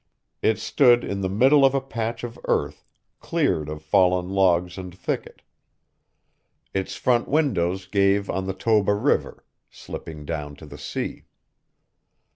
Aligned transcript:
It 0.41 0.57
stood 0.57 1.03
in 1.03 1.21
the 1.21 1.29
middle 1.29 1.63
of 1.63 1.75
a 1.75 1.79
patch 1.79 2.23
of 2.23 2.39
earth 2.45 2.83
cleared 3.19 3.69
of 3.69 3.83
fallen 3.83 4.29
logs 4.29 4.79
and 4.79 4.97
thicket. 4.97 5.43
Its 6.73 6.95
front 6.95 7.27
windows 7.27 7.85
gave 7.85 8.27
on 8.27 8.47
the 8.47 8.55
Toba 8.55 8.95
River, 8.95 9.45
slipping 9.69 10.25
down 10.25 10.55
to 10.55 10.65
the 10.65 10.79
sea. 10.79 11.25